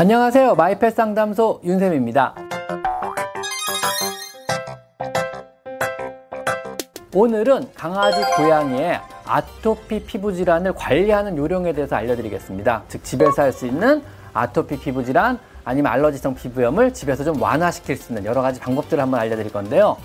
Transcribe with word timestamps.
안녕하세요. 0.00 0.54
마이펫 0.54 0.94
상담소 0.94 1.60
윤쌤입니다. 1.62 2.34
오늘은 7.14 7.68
강아지, 7.74 8.22
고양이의 8.34 8.98
아토피 9.26 10.06
피부 10.06 10.32
질환을 10.32 10.72
관리하는 10.72 11.36
요령에 11.36 11.74
대해서 11.74 11.96
알려드리겠습니다. 11.96 12.84
즉, 12.88 13.04
집에서 13.04 13.42
할 13.42 13.52
수 13.52 13.66
있는 13.66 14.02
아토피 14.32 14.80
피부 14.80 15.04
질환 15.04 15.38
아니면 15.66 15.92
알러지성 15.92 16.34
피부염을 16.34 16.94
집에서 16.94 17.22
좀 17.22 17.42
완화시킬 17.42 17.98
수 17.98 18.12
있는 18.12 18.24
여러 18.24 18.40
가지 18.40 18.58
방법들을 18.58 19.02
한번 19.02 19.20
알려드릴 19.20 19.52
건데요. 19.52 19.98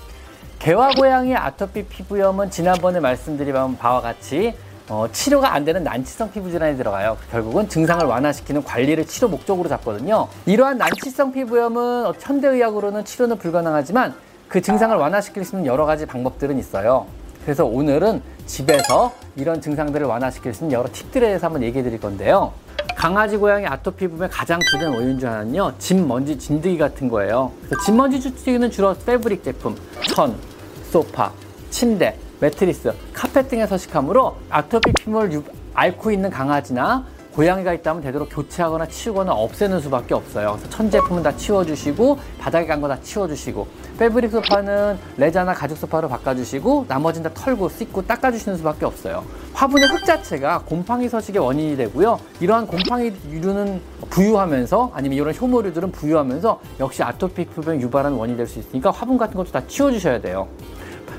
개와 0.60 0.90
고양이의 0.90 1.38
아토피 1.38 1.86
피부염은 1.86 2.50
지난번에 2.50 3.00
말씀드린 3.00 3.78
바와 3.78 4.02
같이 4.02 4.56
어, 4.88 5.08
치료가 5.12 5.54
안 5.54 5.66
되는 5.66 5.84
난치성 5.84 6.32
피부 6.32 6.52
질환이 6.52 6.78
들어가요. 6.78 7.18
결국은 7.32 7.68
증상을 7.68 8.06
완화시키는 8.06 8.64
관리를 8.64 9.06
치료 9.08 9.28
목적으로 9.28 9.68
잡거든요. 9.68 10.28
이러한 10.46 10.78
난치성 10.78 11.32
피부염은 11.34 12.14
현대의학으로는 12.20 13.04
치료는 13.04 13.38
불가능하지만 13.40 14.14
그 14.48 14.62
증상을 14.62 14.96
완화시킬 14.96 15.44
수 15.44 15.56
있는 15.56 15.66
여러 15.66 15.86
가지 15.86 16.06
방법들은 16.06 16.60
있어요. 16.60 17.08
그래서 17.44 17.66
오늘은 17.66 18.22
집에서 18.46 19.12
이런 19.36 19.60
증상들을 19.60 20.06
완화시킬 20.06 20.54
수 20.54 20.64
있는 20.64 20.78
여러 20.78 20.88
팁들에 20.92 21.28
대해서 21.28 21.48
한번 21.48 21.64
얘기해 21.64 21.84
드릴 21.84 22.00
건데요. 22.00 22.54
강아지, 22.96 23.38
고양이 23.38 23.66
아토피 23.66 24.08
피부의 24.08 24.30
가장 24.30 24.60
주된 24.72 24.94
원인 24.94 25.20
중 25.20 25.30
하나는요, 25.30 25.74
진, 25.80 26.08
먼지, 26.08 26.38
진드기 26.38 26.78
같은 26.78 27.10
거예요. 27.10 27.52
그래서 27.62 27.76
진, 27.84 27.98
먼지, 27.98 28.22
진드기는 28.22 28.70
주로 28.72 28.96
패브릭 28.96 29.44
제품, 29.44 29.76
천, 30.14 30.36
소파, 30.92 31.32
침대, 31.72 32.18
매트리스, 32.40 32.94
카펫 33.14 33.48
등에 33.50 33.66
서식하므로 33.68 34.36
아토피 34.50 34.92
피부를 34.94 35.42
앓고 35.74 36.12
있는 36.12 36.30
강아지나 36.30 37.06
고양이가 37.34 37.74
있다면 37.74 38.02
되도록 38.02 38.30
교체하거나 38.32 38.86
치우거나 38.88 39.34
없애는 39.34 39.82
수밖에 39.82 40.14
없어요. 40.14 40.54
그래서 40.54 40.70
천 40.70 40.90
제품은 40.90 41.22
다 41.22 41.36
치워주시고 41.36 42.18
바닥에 42.40 42.66
간 42.66 42.80
거 42.80 42.88
다 42.88 42.98
치워주시고 43.02 43.68
패브릭 44.00 44.32
소파는 44.32 44.98
레자나 45.18 45.54
가죽 45.54 45.78
소파로 45.78 46.08
바꿔주시고 46.08 46.86
나머지는 46.88 47.30
다 47.30 47.42
털고 47.42 47.68
씻고 47.68 48.08
닦아주시는 48.08 48.58
수밖에 48.60 48.86
없어요. 48.86 49.26
화분의 49.54 49.90
흙 49.90 50.06
자체가 50.06 50.60
곰팡이 50.66 51.10
서식의 51.10 51.42
원인이 51.42 51.76
되고요. 51.76 52.20
이러한 52.40 52.68
곰팡이류는 52.68 53.82
부유하면서 54.10 54.92
아니면 54.94 55.18
이런 55.18 55.36
효모류들은 55.36 55.92
부유하면서 55.92 56.60
역시 56.80 57.04
아토피 57.04 57.46
피부병 57.48 57.82
유발하는 57.82 58.18
원인이 58.18 58.38
될 58.38 58.48
수 58.48 58.60
있으니까 58.60 58.92
화분 58.92 59.18
같은 59.18 59.36
것도 59.36 59.52
다 59.52 59.62
치워주셔야 59.68 60.22
돼요. 60.22 60.48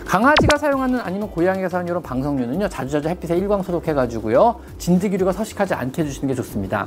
강아지가 0.06 0.56
사용하는 0.56 1.00
아니면 1.00 1.28
고양이가 1.30 1.68
사용하는 1.68 1.90
이런 1.90 2.02
방석류는요 2.02 2.68
자주자주 2.68 3.08
햇빛에 3.08 3.36
일광 3.36 3.62
소독해가지고요 3.62 4.60
진드기류가 4.78 5.32
서식하지 5.32 5.74
않게 5.74 6.02
해주시는 6.02 6.28
게 6.28 6.34
좋습니다. 6.34 6.86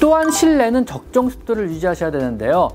또한 0.00 0.30
실내는 0.30 0.86
적정 0.86 1.28
습도를 1.28 1.68
유지하셔야 1.70 2.10
되는데요. 2.10 2.70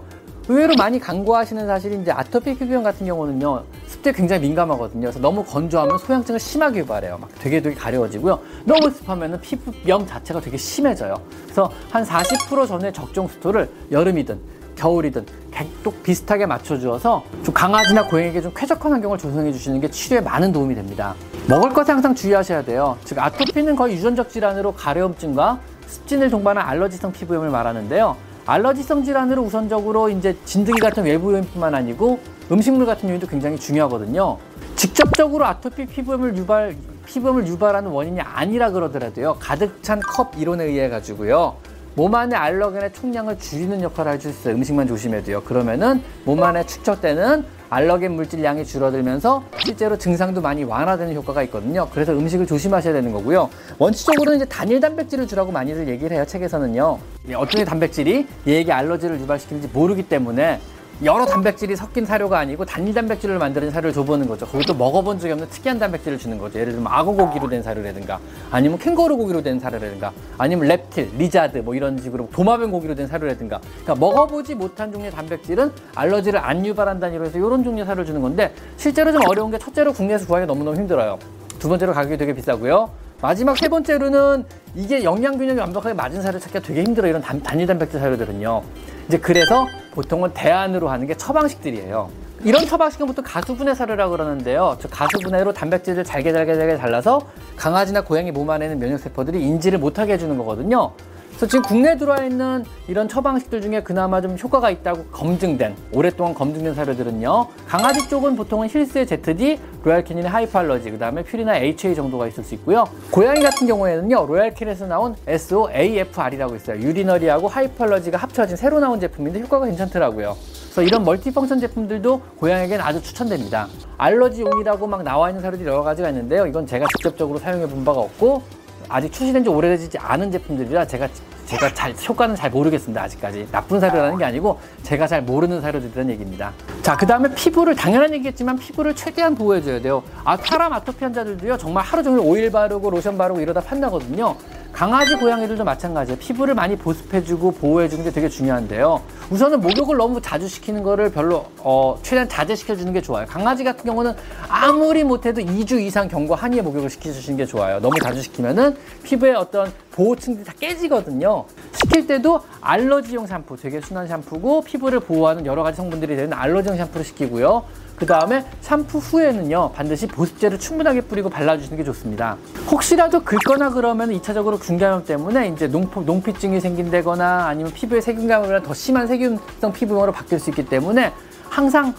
의외로 0.48 0.74
많이 0.78 1.00
간과하시는 1.00 1.68
사실이 1.68 2.02
이제 2.02 2.12
아토피 2.12 2.58
피부염 2.58 2.84
같은 2.84 3.06
경우는요 3.06 3.64
습도에 3.88 4.14
굉장히 4.14 4.44
민감하거든요. 4.44 5.02
그래서 5.02 5.20
너무 5.20 5.44
건조하면 5.44 5.98
소양증을 5.98 6.40
심하게 6.40 6.80
유발해요. 6.80 7.18
막 7.18 7.30
되게 7.40 7.62
되게 7.62 7.76
가려워지고요. 7.76 8.40
너무 8.66 8.92
습하면 8.92 9.40
피부염 9.42 10.06
자체가 10.06 10.40
되게 10.40 10.56
심해져요. 10.58 11.16
그래서 11.44 11.72
한 11.90 12.04
40% 12.04 12.68
전에 12.68 12.92
적정 12.92 13.28
습도를 13.28 13.70
여름이든 13.92 14.40
겨울이든 14.84 15.26
객독 15.52 16.02
비슷하게 16.04 16.46
맞춰주어서 16.46 17.24
좀 17.44 17.54
강아지나 17.54 18.08
고양이에게 18.08 18.42
좀 18.42 18.52
쾌적한 18.56 18.94
환경을 18.94 19.18
조성해 19.18 19.52
주시는 19.52 19.82
게 19.82 19.90
치료에 19.90 20.22
많은 20.22 20.54
도움이 20.54 20.74
됩니다. 20.74 21.16
먹을 21.48 21.72
것에 21.72 21.92
항상 21.92 22.16
주의하셔야 22.16 22.64
돼요. 22.64 22.98
즉 23.04 23.20
아토피는 23.20 23.76
거의 23.76 23.96
유전적 23.96 24.30
질환으로 24.30 24.74
가려움증과 24.74 25.60
습진을 25.88 26.30
동반한 26.30 26.66
알러지성 26.66 27.12
피부염을 27.12 27.50
말하는데요. 27.50 28.16
알러지성 28.46 29.04
질환으로 29.04 29.44
우선적으로 29.44 30.10
이제 30.10 30.36
진드기 30.46 30.80
같은 30.80 31.04
외부 31.04 31.34
요인뿐만 31.34 31.76
아니고 31.76 32.20
음식물 32.52 32.86
같은 32.86 33.10
요인도 33.10 33.28
굉장히 33.28 33.60
중요하거든요. 33.60 34.38
직접적으로 34.76 35.46
아토피 35.46 35.88
피부염을 35.88 36.38
유발 36.38 36.76
피부염을 37.06 37.48
유발하는 37.48 37.92
원인이 37.92 38.22
아니라 38.22 38.72
그러더라도요. 38.72 39.38
가득 39.40 39.84
찬 39.84 40.00
컵 40.00 40.32
이론에 40.38 40.64
의해 40.64 40.90
가지고요. 40.90 41.56
몸 41.96 42.14
안에 42.16 42.36
알러겐의 42.36 42.94
총량을 42.94 43.38
줄이는 43.40 43.82
역할을 43.82 44.12
할 44.14 44.20
수 44.20 44.30
있어요. 44.30 44.56
음식만 44.56 44.88
조심해야 44.88 45.24
돼요. 45.24 45.42
그러면은 45.44 46.02
몸 46.26 46.44
안에 46.44 46.66
축적되는 46.66 47.46
알러겐 47.70 48.14
물질량이 48.14 48.66
줄어들면서 48.66 49.44
실제로 49.64 49.98
증상도 49.98 50.42
많이 50.42 50.64
완화되는 50.64 51.14
효과가 51.16 51.44
있거든요. 51.44 51.88
그래서 51.94 52.12
음식을 52.14 52.48
조심하셔야 52.48 52.94
되는 52.94 53.12
거고요. 53.14 53.50
원칙적으로는 53.78 54.38
이제 54.38 54.46
단일 54.46 54.80
단백질을 54.80 55.28
주라고 55.28 55.52
많이들 55.52 55.88
얘기를 55.88 56.16
해요. 56.18 56.26
책에서는요. 56.26 56.98
어떤 57.36 57.66
단백질이 57.66 58.28
얘에게 58.48 58.72
알러지를 58.72 59.20
유발시키는지 59.22 59.70
모르기 59.72 60.04
때문에 60.04 60.60
여러 61.02 61.26
단백질이 61.26 61.78
섞인 61.78 62.06
사료가 62.06 62.38
아니고 62.40 62.66
단일 62.66 62.94
단백질을 62.94 63.40
만드는 63.40 63.72
사료를 63.72 63.94
줘보는 63.94 64.28
거죠. 64.28 64.46
그것도 64.46 64.74
먹어본 64.74 65.20
적이 65.20 65.34
없는 65.34 65.50
특이한 65.50 65.80
단백질을 65.80 66.18
주는 66.18 66.38
거죠. 66.38 66.60
예를 66.60 66.74
들면 66.74 66.92
악어 66.92 67.14
고기로 67.14 67.48
된 67.48 67.64
사료라든가 67.64 68.20
아니면 68.52 68.78
캥거루 68.78 69.16
고기로 69.16 69.42
된 69.42 69.62
사료라든가 69.62 70.12
아니면 70.38 70.66
reptile, 70.66 71.10
lizard 71.18 71.60
뭐 71.60 71.74
이런 71.74 71.98
식으로 72.02 72.28
도마뱀 72.34 72.72
고기로 72.72 72.96
된 72.96 73.08
사료라든가 73.08 73.62
그러니까 73.84 73.96
먹어보지 73.96 74.56
못한 74.56 74.92
종류의 74.92 75.12
단백질은 75.12 75.72
알러지를 75.96 76.40
안 76.42 76.66
유발한다는 76.66 77.14
이유로 77.14 77.28
해서 77.28 77.38
이런 77.38 77.64
종류의 77.64 77.86
사료를 77.86 78.06
주는 78.06 78.22
건데 78.22 78.54
실제로 78.76 79.14
좀 79.14 79.22
어려운 79.26 79.52
게 79.52 79.58
첫째로 79.58 79.94
국내에서 79.94 80.26
구하기 80.28 80.48
너무너무 80.48 80.76
힘들어요. 80.76 81.18
두 81.60 81.70
번째로 81.70 81.94
가격이 81.94 82.18
되게 82.18 82.34
비싸고요. 82.34 82.90
마지막 83.22 83.58
세 83.58 83.68
번째로는 83.68 84.46
이게 84.76 85.04
영양 85.04 85.38
균형이 85.38 85.60
완벽하게 85.60 85.94
맞은 85.94 86.22
사료 86.22 86.40
찾기가 86.40 86.62
되게 86.62 86.84
힘들어요. 86.84 87.10
이런 87.10 87.22
단, 87.22 87.42
단일 87.44 87.68
단백질 87.68 88.00
사료들은요. 88.00 88.64
이제 89.08 89.18
그래서 89.18 89.68
보통은 89.92 90.34
대안으로 90.34 90.90
하는 90.90 91.06
게 91.06 91.16
처방식들이에요. 91.16 92.10
이런 92.46 92.66
처방식은 92.66 93.06
보통 93.08 93.26
가수분해 93.28 93.76
사료라고 93.76 94.12
그러는데요. 94.12 94.78
저 94.80 94.88
가수분해로 94.88 95.52
단백질을 95.52 96.06
잘게 96.06 96.32
잘게 96.32 96.56
잘게 96.56 96.78
잘라서 96.78 97.20
강아지나 97.58 98.02
고양이 98.02 98.32
몸 98.32 98.50
안에 98.50 98.66
있는 98.66 98.80
면역세포들이 98.80 99.42
인지를 99.42 99.80
못하게 99.80 100.14
해주는 100.14 100.38
거거든요. 100.38 100.94
그래서 101.40 101.52
지금 101.52 101.62
국내에 101.62 101.96
들어와 101.96 102.26
있는 102.26 102.66
이런 102.90 103.08
처방식들 103.08 103.62
중에 103.62 103.82
그나마 103.82 104.20
좀 104.20 104.38
효과가 104.38 104.72
있다고 104.72 105.06
검증된 105.06 105.74
오랫동안 105.94 106.34
검증된 106.34 106.74
사료들은요 106.76 107.48
강아지 107.66 108.10
쪽은 108.10 108.36
보통은 108.36 108.68
힐스의 108.68 109.08
ZD, 109.08 109.58
로얄캐닌의 109.86 110.30
hypoallergy, 110.30 110.92
그 110.92 111.00
다음에 111.00 111.24
퓨리나 111.24 111.56
HA 111.56 111.96
정도가 111.96 112.28
있을 112.28 112.44
수 112.44 112.56
있고요. 112.56 112.84
고양이 113.10 113.42
같은 113.42 113.68
경우에는요 113.68 114.26
로얄캐닌에서 114.26 114.88
나온 114.88 115.16
SOAFR이라고 115.28 116.58
있어요. 116.58 116.82
urinary하고 116.82 117.48
hypoallergy가 117.48 118.18
합쳐진 118.18 118.58
새로 118.58 118.82
나온 118.82 119.00
제품인데 119.00 119.40
효과가 119.40 119.68
괜찮더라고요. 119.68 120.36
그래서 120.66 120.82
이런 120.82 121.06
multi-function 121.06 121.62
제품들도 121.62 122.22
고양이에게는 122.36 122.84
아주 122.84 123.02
추천됩니다. 123.02 123.70
알러지용이라고 123.98 124.88
막 124.88 125.04
나와 125.04 125.30
있는 125.30 125.42
사료들이 125.42 125.70
여러 125.70 125.84
가지가 125.84 126.10
있는데요. 126.10 126.46
이건 126.46 126.68
제가 126.68 126.86
직접적으로 126.98 127.40
사용해 127.40 127.68
본 127.68 127.86
바가 127.86 128.02
없고 128.02 128.59
아직 128.90 129.12
출시된 129.14 129.44
지 129.44 129.50
오래되지 129.50 129.98
않은 130.00 130.32
제품들이라 130.32 130.86
제가 130.88 131.08
제가 131.46 131.74
잘 131.74 131.96
효과는 132.08 132.36
잘 132.36 132.52
모르겠습니다 132.52 133.02
아직까지. 133.02 133.48
나쁜 133.52 133.80
사료라는 133.80 134.18
게 134.20 134.26
아니고 134.26 134.60
제가 134.84 135.08
잘 135.08 135.24
모르는 135.24 135.62
사료들이라는 135.62 136.12
얘기입니다. 136.14 136.54
자그 136.84 137.08
다음에 137.08 137.34
피부를 137.34 137.76
당연한 137.76 138.14
얘기겠지만 138.14 138.58
피부를 138.58 138.96
최대한 138.96 139.34
보호해줘야 139.34 139.82
돼요. 139.82 140.04
아 140.24 140.38
사람 140.38 140.74
아토피 140.74 141.04
환자들도요 141.04 141.58
정말 141.58 141.84
하루 141.84 142.04
종일 142.04 142.20
오일 142.20 142.52
바르고 142.52 142.90
로션 142.92 143.18
바르고 143.18 143.42
이러다 143.42 143.62
판나거든요 143.62 144.36
강아지, 144.72 145.16
고양이들도 145.16 145.64
마찬가지예요. 145.64 146.18
피부를 146.20 146.54
많이 146.54 146.78
보습해주고 146.78 147.52
보호해주는 147.54 148.04
게 148.04 148.12
되게 148.12 148.30
중요한데요. 148.30 149.02
우선은 149.30 149.60
목욕을 149.62 149.98
너무 149.98 150.22
자주 150.22 150.48
시키는 150.48 150.84
거를 150.84 151.12
별로 151.12 151.46
어, 151.58 152.00
최대한 152.02 152.30
자제시켜주는 152.30 152.94
게 152.94 153.02
좋아요. 153.02 153.26
강아지 153.28 153.64
같은 153.64 153.84
경우는 153.84 154.14
아무리 154.48 155.04
못해도 155.04 155.42
2주 155.42 155.82
이상 155.82 156.08
경과 156.08 156.36
한의에 156.36 156.62
목욕을 156.62 156.90
시켜주시는 156.90 157.38
게 157.38 157.46
좋아요. 157.46 157.80
너무 157.80 158.00
자주 158.00 158.22
시키면은 158.22 158.78
피부에 159.04 159.34
어떤 159.34 159.72
보호층들이 159.92 160.46
다 160.46 160.54
깨지거든요. 160.60 161.46
시킬 161.74 162.08
때도 162.08 162.42
알러지용 162.62 163.28
샴푸, 163.28 163.58
되게 163.58 163.82
순한 163.82 164.08
샴푸고 164.08 164.62
피부를 164.62 165.02
보호하는 165.02 165.46
여러 165.46 165.62
가지 165.62 165.78
성분들이 165.78 166.16
되는 166.16 166.32
알러지용 166.34 166.78
샴푸를 166.78 167.06
시키고요. 167.06 167.66
그 168.00 168.06
다음에 168.06 168.46
샴푸 168.62 168.98
후에는요 169.00 169.74
반드시 169.74 170.08
보습제를 170.08 170.58
충분하게 170.58 171.02
뿌리고 171.02 171.30
발라주시는 171.30 171.78
게 171.78 171.84
좋습니다. 171.84 172.38
혹시라도 172.72 173.22
긁거나 173.24 173.72
그러면 173.72 174.12
2차적으로 174.12 174.62
중감염 174.62 175.04
때문에 175.04 175.50
이제 175.50 175.68
농포, 175.68 176.02
농피증이 176.04 176.62
생긴다거나 176.62 177.48
아니면 177.48 177.74
피부에 177.74 178.00
세균감염이나 178.00 178.64
더 178.64 178.74
심한 178.74 179.06
세균성 179.06 179.74
피부염으로 179.74 180.14
바뀔 180.14 180.40
수 180.40 180.50
있기 180.50 180.66
때문에 180.66 181.12
항상 181.50 181.94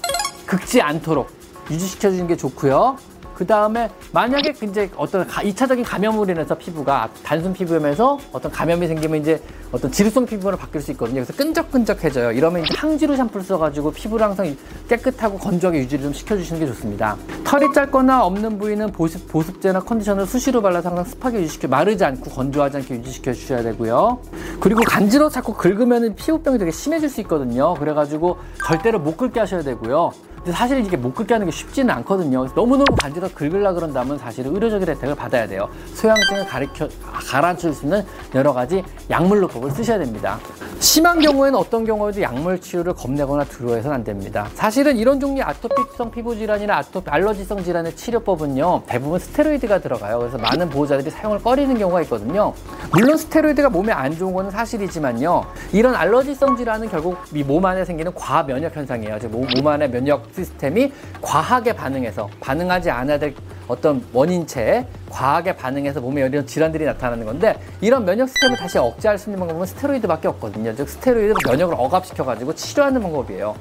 긁지 0.46 0.80
않도록 0.80 1.28
유지시켜 1.70 2.10
주는 2.10 2.26
게 2.26 2.36
좋고요 2.36 2.96
그 3.40 3.46
다음에 3.46 3.88
만약에 4.12 4.52
이제 4.62 4.90
어떤 4.98 5.26
가, 5.26 5.42
2차적인 5.42 5.82
감염으로 5.82 6.30
인해서 6.30 6.54
피부가 6.54 7.08
단순 7.22 7.54
피부염에서 7.54 8.18
어떤 8.32 8.52
감염이 8.52 8.86
생기면 8.86 9.22
이제 9.22 9.42
어떤 9.72 9.90
지루성 9.90 10.26
피부로 10.26 10.58
바뀔 10.58 10.82
수 10.82 10.90
있거든요. 10.90 11.24
그래서 11.24 11.32
끈적끈적해져요. 11.32 12.32
이러면 12.32 12.64
이제 12.64 12.74
항지로 12.76 13.16
샴푸를 13.16 13.42
써가지고 13.42 13.92
피부를 13.92 14.26
항상 14.26 14.54
깨끗하고 14.90 15.38
건조하게 15.38 15.78
유지를 15.78 16.04
좀 16.04 16.12
시켜주시는 16.12 16.60
게 16.60 16.66
좋습니다. 16.66 17.16
털이 17.44 17.72
짧거나 17.72 18.26
없는 18.26 18.58
부위는 18.58 18.92
보습, 18.92 19.26
보습제나 19.28 19.80
컨디셔너를 19.80 20.26
수시로 20.26 20.60
발라서 20.60 20.90
항상 20.90 21.06
습하게 21.06 21.40
유지시켜 21.40 21.68
마르지 21.68 22.04
않고 22.04 22.28
건조하지 22.32 22.76
않게 22.76 22.96
유지시켜 22.96 23.32
주셔야 23.32 23.62
되고요. 23.62 24.20
그리고 24.60 24.82
간지러 24.82 25.30
자꾸 25.30 25.54
긁으면 25.54 26.14
피부병이 26.14 26.58
되게 26.58 26.70
심해질 26.70 27.08
수 27.08 27.22
있거든요. 27.22 27.72
그래가지고 27.72 28.36
절대로 28.66 28.98
못 28.98 29.16
긁게 29.16 29.40
하셔야 29.40 29.62
되고요. 29.62 30.12
근데 30.42 30.52
사실 30.52 30.82
이게 30.84 30.96
못 30.96 31.14
긁게 31.14 31.34
하는 31.34 31.46
게 31.46 31.52
쉽지는 31.52 31.94
않거든요. 31.96 32.46
너무너무 32.54 32.86
간지러 32.98 33.28
긁으려 33.34 33.74
그런다면 33.74 34.16
사실은 34.16 34.54
의료적인 34.54 34.88
혜택을 34.88 35.14
받아야 35.14 35.46
돼요. 35.46 35.68
소양증을 35.94 36.46
가르쳐, 36.46 36.88
가라앉힐 37.30 37.74
수 37.74 37.84
있는 37.84 38.02
여러 38.34 38.54
가지 38.54 38.82
약물로법을 39.10 39.70
쓰셔야 39.72 39.98
됩니다. 39.98 40.38
심한 40.78 41.20
경우에는 41.20 41.58
어떤 41.58 41.84
경우에도 41.84 42.22
약물 42.22 42.58
치료를 42.58 42.94
겁내거나 42.94 43.44
두려워해서는 43.44 43.96
안 43.96 44.02
됩니다. 44.02 44.48
사실은 44.54 44.96
이런 44.96 45.20
종류의 45.20 45.42
아토피성 45.42 46.10
피부 46.10 46.34
질환이나 46.34 46.78
아토피 46.78 47.10
알러지성 47.10 47.62
질환의 47.62 47.94
치료법은요, 47.94 48.84
대부분 48.86 49.18
스테로이드가 49.18 49.80
들어가요. 49.80 50.20
그래서 50.20 50.38
많은 50.38 50.70
보호자들이 50.70 51.10
사용을 51.10 51.42
꺼리는 51.42 51.76
경우가 51.76 52.00
있거든요. 52.02 52.54
물론 52.92 53.18
스테로이드가 53.18 53.68
몸에 53.68 53.92
안 53.92 54.16
좋은 54.16 54.32
거는 54.32 54.50
사실이지만요, 54.50 55.44
이런 55.72 55.94
알러지성 55.94 56.56
질환은 56.56 56.88
결국 56.88 57.18
이 57.34 57.44
몸 57.44 57.66
안에 57.66 57.84
생기는 57.84 58.14
과면역 58.14 58.74
현상이에요. 58.74 59.18
즉, 59.18 59.28
몸 59.32 59.66
안에 59.66 59.88
면역 59.88 60.29
시스템이 60.34 60.92
과하게 61.20 61.74
반응해서 61.74 62.28
반응하지 62.40 62.90
않아야 62.90 63.18
될 63.18 63.34
어떤 63.68 64.04
원인체에 64.12 64.86
과하게 65.08 65.56
반응해서 65.56 66.00
몸에 66.00 66.22
이런 66.22 66.46
질환들이 66.46 66.84
나타나는 66.84 67.24
건데 67.24 67.56
이런 67.80 68.04
면역 68.04 68.28
시스템을 68.28 68.56
다시 68.56 68.78
억제할 68.78 69.18
수 69.18 69.30
있는 69.30 69.38
방법은 69.40 69.66
스테로이드밖에 69.66 70.28
없거든요. 70.28 70.74
즉 70.74 70.88
스테로이드는 70.88 71.36
면역을 71.46 71.74
억압시켜 71.76 72.24
가지고 72.24 72.54
치료하는 72.54 73.00
방법이에요. 73.00 73.54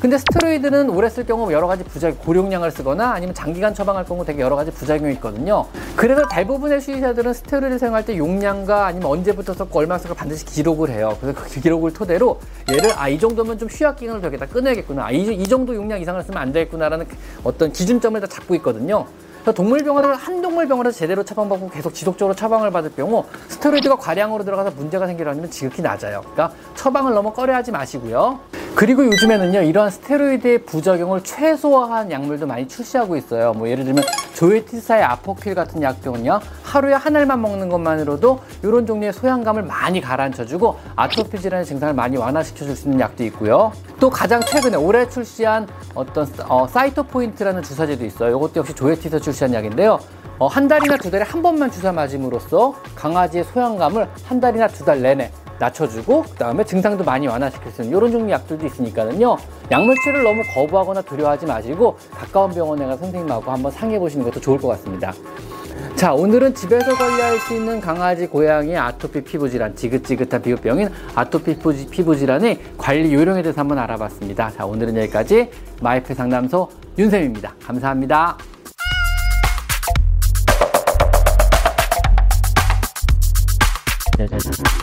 근데 0.00 0.18
스테로이드는 0.18 0.90
오래 0.90 1.08
쓸 1.08 1.24
경우 1.24 1.50
여러 1.52 1.66
가지 1.66 1.82
부작용, 1.84 2.18
고용량을 2.18 2.70
쓰거나 2.70 3.12
아니면 3.12 3.34
장기간 3.34 3.74
처방할 3.74 4.04
경우 4.04 4.24
되게 4.24 4.42
여러 4.42 4.54
가지 4.54 4.70
부작용이 4.70 5.14
있거든요. 5.14 5.66
그래서 5.96 6.22
대부분의 6.30 6.80
수의사들은 6.80 7.32
스테로이드를 7.32 7.78
사용할 7.78 8.04
때 8.04 8.16
용량과 8.16 8.86
아니면 8.86 9.08
언제부터 9.08 9.54
썼고 9.54 9.78
얼마 9.78 9.96
썼고 9.98 10.14
반드시 10.14 10.44
기록을 10.44 10.90
해요. 10.90 11.16
그래서 11.20 11.40
그 11.40 11.60
기록을 11.60 11.92
토대로 11.92 12.40
얘를 12.70 12.90
아, 12.96 13.08
이 13.08 13.18
정도면 13.18 13.58
좀 13.58 13.68
휴약 13.70 13.96
기간을 13.96 14.20
더 14.20 14.26
여기다 14.26 14.46
끊어야겠구나. 14.46 15.06
아, 15.06 15.10
이, 15.10 15.22
이 15.22 15.44
정도 15.44 15.74
용량 15.74 16.00
이상을 16.00 16.22
쓰면 16.22 16.40
안 16.40 16.52
되겠구나라는 16.52 17.06
어떤 17.42 17.72
기준점을 17.72 18.20
다 18.20 18.26
잡고 18.26 18.54
있거든요. 18.56 19.06
동물병원을 19.54 20.14
한 20.16 20.42
동물병원에서 20.42 20.98
제대로 20.98 21.22
처방받고 21.22 21.70
계속 21.70 21.94
지속적으로 21.94 22.34
처방을 22.34 22.72
받을 22.72 22.92
경우 22.96 23.24
스테로이드가 23.48 23.96
과량으로 23.96 24.44
들어가서 24.44 24.72
문제가 24.72 25.06
생기려면 25.06 25.48
지극히 25.50 25.82
낮아요. 25.82 26.20
그러니까 26.22 26.50
처방을 26.74 27.14
너무 27.14 27.32
꺼려하지 27.32 27.70
마시고요. 27.70 28.40
그리고 28.76 29.06
요즘에는요 29.06 29.62
이러한 29.62 29.90
스테로이드의 29.90 30.64
부작용을 30.66 31.24
최소화한 31.24 32.10
약물도 32.10 32.46
많이 32.46 32.68
출시하고 32.68 33.16
있어요. 33.16 33.54
뭐 33.54 33.70
예를 33.70 33.84
들면 33.84 34.04
조에티사의 34.34 35.02
아포퀠 35.02 35.54
같은 35.54 35.80
약병은요 35.80 36.40
하루에 36.62 36.92
한 36.92 37.16
알만 37.16 37.40
먹는 37.40 37.70
것만으로도 37.70 38.38
이런 38.62 38.84
종류의 38.86 39.14
소양감을 39.14 39.62
많이 39.62 40.02
가라앉혀주고 40.02 40.78
아토피 40.94 41.40
질환의 41.40 41.64
증상을 41.64 41.94
많이 41.94 42.18
완화시켜줄 42.18 42.76
수 42.76 42.88
있는 42.88 43.00
약도 43.00 43.24
있고요. 43.24 43.72
또 43.98 44.10
가장 44.10 44.42
최근에 44.42 44.76
올해 44.76 45.08
출시한 45.08 45.66
어떤 45.94 46.28
어, 46.46 46.66
사이토포인트라는 46.68 47.62
주사제도 47.62 48.04
있어요. 48.04 48.36
이것도 48.36 48.52
역시 48.56 48.74
조에티사 48.74 49.20
출시한 49.20 49.54
약인데요. 49.54 49.98
어, 50.38 50.48
한 50.48 50.68
달이나 50.68 50.98
두 50.98 51.10
달에 51.10 51.24
한 51.24 51.40
번만 51.40 51.70
주사 51.70 51.92
맞음으로써 51.92 52.74
강아지의 52.94 53.44
소양감을 53.44 54.06
한 54.26 54.38
달이나 54.38 54.68
두 54.68 54.84
달 54.84 55.00
내내 55.00 55.32
낮춰주고 55.58 56.22
그 56.22 56.30
다음에 56.36 56.64
증상도 56.64 57.04
많이 57.04 57.26
완화시킬 57.26 57.72
수 57.72 57.82
있는 57.82 57.96
이런 57.96 58.12
종류의 58.12 58.32
약들도 58.32 58.66
있으니까는요 58.66 59.36
약물치료를 59.70 60.22
너무 60.22 60.42
거부하거나 60.54 61.02
두려워하지 61.02 61.46
마시고 61.46 61.96
가까운 62.12 62.50
병원에 62.52 62.86
가 62.86 62.96
선생님하고 62.96 63.50
한번 63.50 63.72
상의해 63.72 63.98
보시는 63.98 64.24
것도 64.24 64.40
좋을 64.40 64.58
것 64.58 64.68
같습니다. 64.68 65.12
자 65.94 66.12
오늘은 66.12 66.54
집에서 66.54 66.94
관리할 66.94 67.38
수 67.38 67.54
있는 67.54 67.80
강아지 67.80 68.26
고양이 68.26 68.76
아토피 68.76 69.22
피부질환 69.24 69.74
지긋지긋한 69.74 70.42
비교병인 70.42 70.90
아토피 71.14 71.58
피부질환의 71.90 72.60
관리 72.76 73.14
요령에 73.14 73.42
대해서 73.42 73.60
한번 73.60 73.78
알아봤습니다. 73.78 74.50
자 74.50 74.66
오늘은 74.66 74.96
여기까지 74.96 75.50
마이페 75.80 76.14
상담소 76.14 76.68
윤쌤입니다. 76.98 77.54
감사합니다. 77.64 78.36
Gracias. 84.16 84.75